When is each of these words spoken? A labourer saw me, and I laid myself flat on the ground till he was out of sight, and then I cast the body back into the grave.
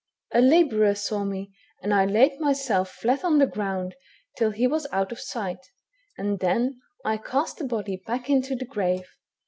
A 0.33 0.41
labourer 0.41 0.95
saw 0.95 1.23
me, 1.23 1.53
and 1.83 1.93
I 1.93 2.05
laid 2.05 2.39
myself 2.39 2.89
flat 2.89 3.23
on 3.23 3.37
the 3.37 3.45
ground 3.45 3.93
till 4.35 4.49
he 4.49 4.65
was 4.65 4.87
out 4.91 5.11
of 5.11 5.19
sight, 5.19 5.63
and 6.17 6.39
then 6.39 6.81
I 7.05 7.17
cast 7.17 7.57
the 7.59 7.65
body 7.65 7.97
back 8.07 8.27
into 8.27 8.55
the 8.55 8.65
grave. 8.65 9.05